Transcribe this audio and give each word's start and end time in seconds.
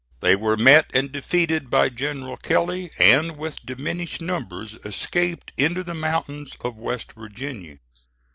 They 0.21 0.35
were 0.35 0.57
met 0.57 0.89
and 0.95 1.11
defeated 1.11 1.69
by 1.69 1.89
General 1.89 2.35
Kelley, 2.35 2.89
and 2.97 3.37
with 3.37 3.63
diminished 3.63 4.19
numbers 4.19 4.73
escaped 4.83 5.51
into 5.57 5.83
the 5.83 5.93
mountains 5.93 6.57
of 6.61 6.75
West 6.75 7.11
Virginia. 7.11 7.77